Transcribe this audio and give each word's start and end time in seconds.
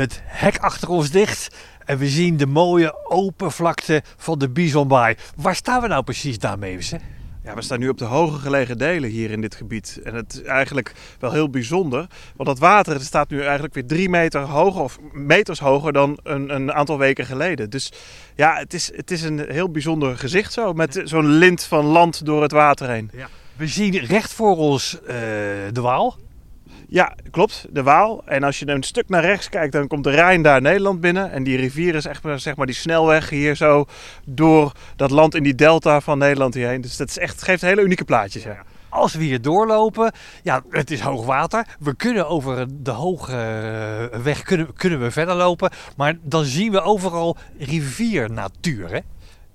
het 0.00 0.20
hek 0.24 0.58
achter 0.58 0.88
ons 0.88 1.10
dicht. 1.10 1.56
En 1.84 1.98
we 1.98 2.08
zien 2.08 2.36
de 2.36 2.46
mooie 2.46 3.06
open 3.08 3.52
vlakte 3.52 4.02
van 4.16 4.38
de 4.38 4.48
Bisonbaai. 4.48 5.16
Waar 5.36 5.54
staan 5.54 5.80
we 5.80 5.88
nou 5.88 6.02
precies 6.02 6.38
daarmee? 6.38 6.78
Ja, 7.44 7.54
we 7.54 7.62
staan 7.62 7.78
nu 7.78 7.88
op 7.88 7.98
de 7.98 8.04
hoger 8.04 8.38
gelegen 8.38 8.78
delen 8.78 9.10
hier 9.10 9.30
in 9.30 9.40
dit 9.40 9.54
gebied. 9.54 10.00
En 10.04 10.14
het 10.14 10.32
is 10.32 10.42
eigenlijk 10.42 10.92
wel 11.18 11.32
heel 11.32 11.50
bijzonder. 11.50 12.06
Want 12.36 12.48
dat 12.48 12.58
water 12.58 13.00
staat 13.00 13.30
nu 13.30 13.42
eigenlijk 13.42 13.74
weer 13.74 13.86
drie 13.86 14.08
meter 14.08 14.40
hoger 14.40 14.82
of 14.82 14.98
meters 15.12 15.58
hoger 15.58 15.92
dan 15.92 16.18
een, 16.22 16.54
een 16.54 16.72
aantal 16.72 16.98
weken 16.98 17.26
geleden. 17.26 17.70
Dus 17.70 17.92
ja, 18.34 18.56
het 18.56 18.74
is, 18.74 18.96
het 18.96 19.10
is 19.10 19.22
een 19.22 19.50
heel 19.50 19.70
bijzonder 19.70 20.18
gezicht 20.18 20.52
zo. 20.52 20.72
Met 20.72 21.00
zo'n 21.04 21.26
lint 21.26 21.62
van 21.62 21.84
land 21.84 22.24
door 22.24 22.42
het 22.42 22.52
water 22.52 22.88
heen. 22.88 23.10
Ja. 23.12 23.28
We 23.56 23.66
zien 23.66 23.96
recht 23.98 24.32
voor 24.32 24.56
ons 24.56 24.98
uh, 25.02 25.08
de 25.72 25.80
Waal. 25.80 26.16
Ja, 26.92 27.14
klopt. 27.30 27.66
De 27.70 27.82
Waal. 27.82 28.22
En 28.26 28.42
als 28.42 28.58
je 28.58 28.68
een 28.68 28.82
stuk 28.82 29.08
naar 29.08 29.24
rechts 29.24 29.48
kijkt, 29.48 29.72
dan 29.72 29.86
komt 29.86 30.04
de 30.04 30.10
Rijn 30.10 30.42
daar 30.42 30.60
Nederland 30.60 31.00
binnen. 31.00 31.30
En 31.30 31.42
die 31.42 31.56
rivier 31.56 31.94
is 31.94 32.06
echt 32.06 32.22
zeg 32.36 32.56
maar 32.56 32.66
die 32.66 32.74
snelweg 32.74 33.30
hier 33.30 33.56
zo 33.56 33.84
door 34.24 34.72
dat 34.96 35.10
land 35.10 35.34
in 35.34 35.42
die 35.42 35.54
delta 35.54 36.00
van 36.00 36.18
Nederland 36.18 36.54
hierheen. 36.54 36.80
Dus 36.80 36.96
dat 36.96 37.08
is 37.08 37.18
echt, 37.18 37.42
geeft 37.42 37.62
hele 37.62 37.82
unieke 37.82 38.04
plaatjes. 38.04 38.44
Als 38.88 39.14
we 39.14 39.24
hier 39.24 39.42
doorlopen, 39.42 40.12
ja, 40.42 40.62
het 40.70 40.90
is 40.90 41.00
hoog 41.00 41.26
water. 41.26 41.66
We 41.78 41.94
kunnen 41.94 42.28
over 42.28 42.66
de 42.82 42.90
hoge 42.90 43.32
eh, 43.32 44.20
weg 44.20 44.42
kunnen, 44.42 44.74
kunnen 44.74 45.00
we 45.00 45.10
verder 45.10 45.34
lopen. 45.34 45.70
Maar 45.96 46.16
dan 46.22 46.44
zien 46.44 46.72
we 46.72 46.80
overal 46.80 47.36
riviernatuur, 47.58 48.90
hè? 48.90 49.00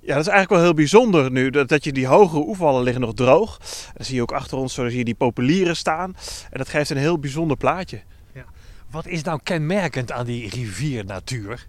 Ja, 0.06 0.16
dat 0.16 0.26
is 0.26 0.32
eigenlijk 0.32 0.50
wel 0.50 0.62
heel 0.62 0.74
bijzonder 0.74 1.32
nu. 1.32 1.50
Dat, 1.50 1.68
dat 1.68 1.84
je 1.84 1.92
die 1.92 2.08
hogere 2.08 2.42
oevervallen 2.42 2.84
liggen 2.84 3.02
nog 3.02 3.14
droog. 3.14 3.58
Dan 3.94 4.06
zie 4.06 4.16
je 4.16 4.22
ook 4.22 4.32
achter 4.32 4.58
ons 4.58 4.74
zo 4.74 4.88
zie 4.88 4.98
je 4.98 5.06
die 5.06 5.16
populieren 5.16 5.76
staan. 5.76 6.16
En 6.50 6.58
dat 6.58 6.70
geeft 6.70 6.90
een 6.90 6.98
heel 6.98 7.20
bijzonder 7.20 7.58
plaatje. 7.58 8.02
Ja. 8.34 8.46
Wat 8.92 9.08
is 9.08 9.24
nou 9.24 9.40
kenmerkend 9.44 10.12
aan 10.12 10.26
die 10.26 10.50
riviernatuur? 10.50 11.68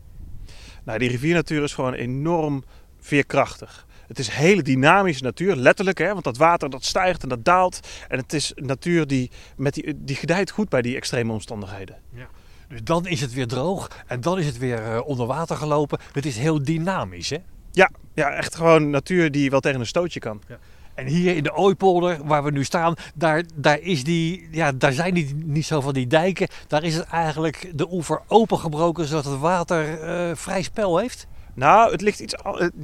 Nou, 0.84 0.98
die 0.98 1.09
riviernatuur 1.09 1.62
is 1.62 1.75
gewoon 1.75 1.92
enorm 1.92 2.64
veerkrachtig. 3.01 3.87
Het 4.07 4.19
is 4.19 4.29
hele 4.29 4.62
dynamische 4.62 5.25
natuur, 5.25 5.57
letterlijk, 5.57 5.98
hè, 5.98 6.12
want 6.12 6.25
dat 6.25 6.37
water 6.37 6.70
dat 6.70 6.84
stijgt 6.84 7.23
en 7.23 7.29
dat 7.29 7.45
daalt. 7.45 7.81
En 8.09 8.19
het 8.19 8.33
is 8.33 8.53
natuur 8.57 9.07
die, 9.07 9.31
met 9.57 9.75
die, 9.75 10.05
die 10.05 10.17
gedijt 10.17 10.51
goed 10.51 10.69
bij 10.69 10.83
die 10.83 10.97
extreme 10.97 11.33
omstandigheden. 11.33 11.97
Ja. 12.14 12.29
Dus 12.69 12.83
dan 12.83 13.07
is 13.07 13.20
het 13.20 13.33
weer 13.33 13.47
droog 13.47 14.05
en 14.07 14.20
dan 14.20 14.39
is 14.39 14.47
het 14.47 14.59
weer 14.59 14.92
uh, 14.92 15.01
onder 15.05 15.27
water 15.27 15.57
gelopen. 15.57 15.98
Het 16.12 16.27
is 16.27 16.37
heel 16.37 16.62
dynamisch, 16.62 17.31
hè? 17.31 17.39
Ja, 17.77 17.91
ja, 18.15 18.31
echt 18.31 18.55
gewoon 18.55 18.91
natuur 18.91 19.31
die 19.31 19.51
wel 19.51 19.61
tegen 19.61 19.81
een 19.81 19.87
stootje 19.87 20.21
kan. 20.21 20.43
Ja. 20.49 20.59
En 20.95 21.07
hier 21.07 21.37
in 21.37 21.43
de 21.43 21.55
Ooipolder, 21.55 22.19
waar 22.25 22.45
we 22.45 22.51
nu 22.51 22.65
staan, 22.65 22.95
daar, 23.15 23.45
daar, 23.55 23.79
is 23.81 24.05
die, 24.05 24.49
ja, 24.51 24.73
daar 24.73 24.93
zijn 24.93 25.15
die, 25.15 25.35
niet 25.45 25.67
zo 25.67 25.81
van 25.81 25.95
die 25.95 26.07
dijken. 26.07 26.49
Daar 26.69 26.83
is 26.83 26.95
het 26.95 27.07
eigenlijk 27.07 27.71
de 27.75 27.93
oever 27.93 28.23
opengebroken, 28.27 29.07
zodat 29.07 29.25
het 29.25 29.39
water 29.39 29.85
uh, 30.03 30.37
vrij 30.37 30.63
spel 30.63 30.99
heeft. 30.99 31.27
Nou, 31.55 31.93
het 31.93 32.01
ligt 32.01 32.21
iets. 32.21 32.35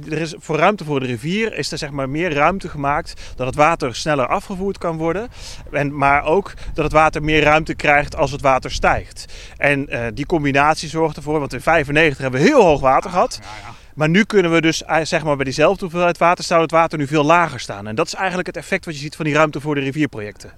Er 0.09 0.17
is 0.17 0.35
voor 0.37 0.57
ruimte 0.57 0.85
voor 0.85 0.99
de 0.99 1.05
rivier 1.05 1.57
is 1.57 1.71
er 1.71 1.77
zeg 1.77 1.91
maar 1.91 2.09
meer 2.09 2.33
ruimte 2.33 2.69
gemaakt 2.69 3.33
dat 3.35 3.45
het 3.47 3.55
water 3.55 3.95
sneller 3.95 4.27
afgevoerd 4.27 4.77
kan 4.77 4.97
worden. 4.97 5.29
En, 5.71 5.97
maar 5.97 6.23
ook 6.23 6.53
dat 6.73 6.83
het 6.83 6.93
water 6.93 7.23
meer 7.23 7.43
ruimte 7.43 7.75
krijgt 7.75 8.15
als 8.15 8.31
het 8.31 8.41
water 8.41 8.71
stijgt. 8.71 9.33
En 9.57 9.93
uh, 9.93 10.05
die 10.13 10.25
combinatie 10.25 10.89
zorgt 10.89 11.15
ervoor, 11.15 11.39
want 11.39 11.53
in 11.53 11.61
95 11.61 12.21
hebben 12.21 12.41
we 12.41 12.47
heel 12.47 12.63
hoog 12.63 12.81
water 12.81 13.09
gehad. 13.09 13.39
Ja, 13.41 13.47
ja. 13.67 13.82
Maar 13.93 14.09
nu 14.09 14.23
kunnen 14.23 14.51
we 14.51 14.61
dus 14.61 14.83
eh, 14.83 14.99
zeg 15.03 15.23
maar 15.23 15.35
bij 15.35 15.45
diezelfde 15.45 15.81
hoeveelheid 15.81 16.17
water 16.17 16.43
zou 16.43 16.61
het 16.61 16.71
water 16.71 16.97
nu 16.97 17.07
veel 17.07 17.23
lager 17.23 17.59
staan. 17.59 17.87
En 17.87 17.95
dat 17.95 18.07
is 18.07 18.13
eigenlijk 18.13 18.47
het 18.47 18.57
effect 18.57 18.85
wat 18.85 18.93
je 18.93 18.99
ziet 18.99 19.15
van 19.15 19.25
die 19.25 19.33
ruimte 19.33 19.61
voor 19.61 19.75
de 19.75 19.81
rivierprojecten. 19.81 20.51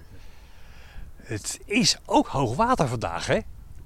Het 1.15 1.59
is 1.65 1.97
ook 2.05 2.27
hoog 2.27 2.55
water 2.55 2.87
vandaag, 2.87 3.27
hè? 3.27 3.39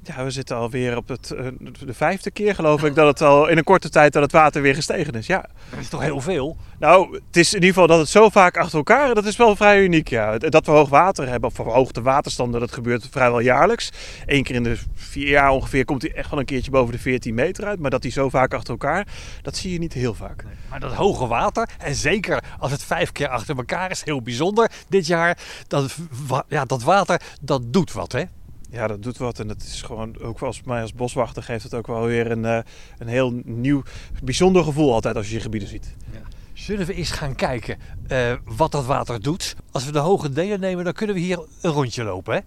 Ja, 0.03 0.23
we 0.23 0.31
zitten 0.31 0.58
alweer 0.58 0.97
op 0.97 1.08
het, 1.08 1.31
eh, 1.31 1.45
de 1.86 1.94
vijfde 1.94 2.31
keer 2.31 2.55
geloof 2.55 2.83
ik 2.83 2.95
dat 2.95 3.08
het 3.08 3.22
al 3.22 3.47
in 3.47 3.58
een 3.58 3.64
korte 3.64 3.89
tijd 3.89 4.14
dat 4.14 4.23
het 4.23 4.31
water 4.31 4.61
weer 4.61 4.75
gestegen 4.75 5.14
is. 5.14 5.28
Ja. 5.28 5.45
Dat 5.69 5.80
is 5.80 5.89
toch 5.89 6.02
heel 6.02 6.22
veel? 6.22 6.58
Nou, 6.80 7.14
het 7.14 7.37
is 7.37 7.49
in 7.49 7.55
ieder 7.55 7.70
geval 7.70 7.87
dat 7.87 7.99
het 7.99 8.09
zo 8.09 8.30
vaak 8.30 8.58
achter 8.58 8.77
elkaar, 8.77 9.14
dat 9.14 9.26
is 9.26 9.36
wel 9.36 9.55
vrij 9.55 9.83
uniek. 9.83 10.09
Ja. 10.09 10.38
Dat 10.38 10.65
we 10.65 10.71
hoog 10.71 10.89
water 10.89 11.27
hebben, 11.27 11.49
of 11.49 11.55
verhoogde 11.55 12.02
waterstanden, 12.02 12.59
dat 12.59 12.71
gebeurt 12.71 13.08
vrijwel 13.11 13.39
jaarlijks. 13.39 13.89
Eén 14.26 14.43
keer 14.43 14.55
in 14.55 14.64
de 14.64 14.77
vier 14.93 15.27
jaar 15.27 15.49
ongeveer 15.49 15.86
komt 15.86 16.02
hij 16.02 16.11
echt 16.11 16.30
wel 16.30 16.39
een 16.39 16.45
keertje 16.45 16.71
boven 16.71 16.93
de 16.93 16.99
14 16.99 17.33
meter 17.33 17.65
uit. 17.65 17.80
Maar 17.80 17.92
dat 17.92 18.04
hij 18.04 18.11
zo 18.11 18.30
vaak 18.30 18.54
achter 18.54 18.71
elkaar, 18.71 19.08
dat 19.42 19.58
zie 19.58 19.71
je 19.71 19.80
niet 19.80 19.93
heel 19.93 20.14
vaak. 20.14 20.43
Nee, 20.43 20.54
maar 20.70 20.80
dat 20.80 20.93
hoge 20.93 21.27
water, 21.27 21.70
en 21.77 21.95
zeker 21.95 22.43
als 22.59 22.71
het 22.71 22.83
vijf 22.83 23.11
keer 23.11 23.27
achter 23.27 23.58
elkaar 23.58 23.92
is, 23.92 24.04
heel 24.04 24.21
bijzonder 24.21 24.71
dit 24.89 25.08
jaar. 25.08 25.38
Dat, 25.67 25.95
ja, 26.48 26.65
dat 26.65 26.83
water, 26.83 27.21
dat 27.42 27.73
doet 27.73 27.92
wat 27.92 28.11
hè? 28.11 28.23
Ja, 28.69 28.87
dat 28.87 29.03
doet 29.03 29.17
wat. 29.17 29.39
En 29.39 29.47
dat 29.47 29.61
is 29.61 29.81
gewoon, 29.81 30.19
ook 30.21 30.39
als 30.41 30.61
mij 30.63 30.81
als 30.81 30.93
boswachter 30.93 31.43
geeft 31.43 31.63
het 31.63 31.73
ook 31.73 31.87
wel 31.87 32.05
weer 32.05 32.31
een, 32.31 32.43
uh, 32.43 32.59
een 32.97 33.07
heel 33.07 33.41
nieuw, 33.45 33.83
bijzonder 34.23 34.63
gevoel 34.63 34.93
altijd 34.93 35.15
als 35.15 35.27
je 35.27 35.33
je 35.33 35.41
gebieden 35.41 35.69
ziet. 35.69 35.95
Ja. 36.11 36.19
Zullen 36.53 36.85
we 36.85 36.93
eens 36.93 37.11
gaan 37.11 37.35
kijken 37.35 37.77
uh, 38.11 38.33
wat 38.45 38.71
dat 38.71 38.85
water 38.85 39.21
doet? 39.21 39.55
Als 39.71 39.85
we 39.85 39.91
de 39.91 39.99
hoge 39.99 40.29
delen 40.29 40.59
nemen, 40.59 40.83
dan 40.83 40.93
kunnen 40.93 41.15
we 41.15 41.21
hier 41.21 41.39
een 41.61 41.71
rondje 41.71 42.03
lopen, 42.03 42.33
hè? 42.33 42.39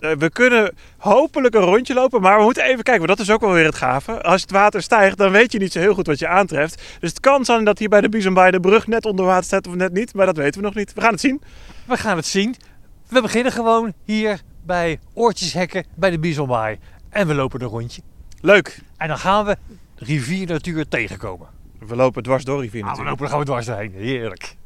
Uh, 0.00 0.16
we 0.16 0.30
kunnen 0.30 0.74
hopelijk 0.98 1.54
een 1.54 1.60
rondje 1.60 1.94
lopen, 1.94 2.20
maar 2.20 2.38
we 2.38 2.44
moeten 2.44 2.64
even 2.64 2.82
kijken, 2.82 3.06
want 3.06 3.18
dat 3.18 3.26
is 3.26 3.32
ook 3.32 3.40
wel 3.40 3.52
weer 3.52 3.64
het 3.64 3.74
gave. 3.74 4.22
Als 4.22 4.40
het 4.40 4.50
water 4.50 4.82
stijgt, 4.82 5.18
dan 5.18 5.30
weet 5.30 5.52
je 5.52 5.58
niet 5.58 5.72
zo 5.72 5.78
heel 5.78 5.94
goed 5.94 6.06
wat 6.06 6.18
je 6.18 6.28
aantreft. 6.28 6.82
Dus 7.00 7.10
het 7.10 7.20
kan 7.20 7.44
zijn 7.44 7.64
dat 7.64 7.78
hier 7.78 7.88
bij 7.88 8.00
de 8.00 8.08
Biesenbaai 8.08 8.50
de 8.50 8.60
brug 8.60 8.86
net 8.86 9.06
onder 9.06 9.24
water 9.24 9.44
staat 9.44 9.66
of 9.66 9.74
net 9.74 9.92
niet, 9.92 10.14
maar 10.14 10.26
dat 10.26 10.36
weten 10.36 10.60
we 10.60 10.66
nog 10.66 10.74
niet. 10.74 10.92
We 10.92 11.00
gaan 11.00 11.12
het 11.12 11.20
zien. 11.20 11.42
We 11.86 11.96
gaan 11.96 12.16
het 12.16 12.26
zien. 12.26 12.54
We 13.08 13.20
beginnen 13.20 13.52
gewoon 13.52 13.92
hier 14.04 14.40
bij 14.66 14.98
Oortjeshekken 15.12 15.84
bij 15.94 16.10
de 16.10 16.18
Bisonbaai. 16.18 16.78
En 17.08 17.26
we 17.26 17.34
lopen 17.34 17.62
een 17.62 17.68
rondje. 17.68 18.02
Leuk. 18.40 18.80
En 18.96 19.08
dan 19.08 19.18
gaan 19.18 19.44
we 19.44 19.56
riviernatuur 19.96 20.88
tegenkomen. 20.88 21.48
We 21.78 21.96
lopen 21.96 22.22
dwars 22.22 22.44
door 22.44 22.60
riviernatuur. 22.60 22.98
Ah, 22.98 23.04
we 23.04 23.10
lopen, 23.10 23.22
dan 23.22 23.30
gaan 23.30 23.38
we 23.38 23.44
dwars 23.44 23.66
doorheen. 23.66 23.92
Heerlijk. 23.92 24.56